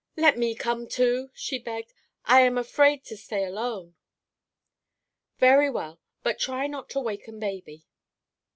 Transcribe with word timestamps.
"Let 0.17 0.35
me 0.35 0.55
come, 0.55 0.87
too," 0.87 1.29
she 1.35 1.59
begged. 1.59 1.93
"I 2.25 2.41
am 2.41 2.57
afraid 2.57 3.03
to 3.05 3.15
stay 3.15 3.43
alone." 3.45 3.93
"Very 5.37 5.69
well; 5.69 6.01
but 6.23 6.39
try 6.39 6.65
not 6.65 6.89
to 6.89 6.99
waken 6.99 7.39
baby." 7.39 7.85